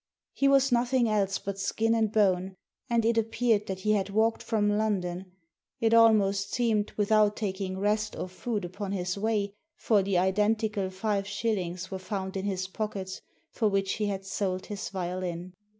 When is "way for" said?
9.15-10.01